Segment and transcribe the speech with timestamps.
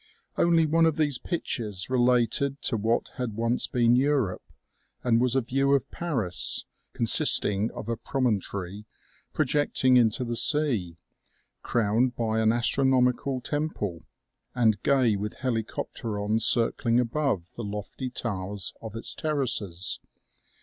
[0.35, 4.41] Only one of these pictures related to what had once been Europe,
[5.03, 8.85] and was a view of Paris, consisting of a promontory
[9.31, 10.97] pro jecting into the sea,
[11.61, 14.01] crowned by an astronomical temple
[14.55, 19.99] and gay with helicopterons circling above the lofty towers of its terraces.